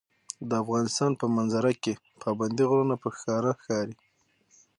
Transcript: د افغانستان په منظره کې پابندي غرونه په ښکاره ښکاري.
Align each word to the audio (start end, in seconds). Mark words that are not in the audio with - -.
د 0.49 0.51
افغانستان 0.63 1.11
په 1.21 1.25
منظره 1.35 1.73
کې 1.83 1.93
پابندي 2.23 2.63
غرونه 2.69 2.95
په 3.03 3.07
ښکاره 3.15 3.51
ښکاري. 3.59 3.95